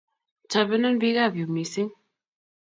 [0.51, 1.93] Tobenon piik ap yu missing'